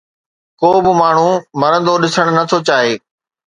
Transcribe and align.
ڪو 0.59 0.69
به 0.83 0.91
ماڻهو 1.01 1.31
مرندو 1.61 1.93
ڏسڻ 2.01 2.25
نٿو 2.37 2.57
چاهي 2.67 2.93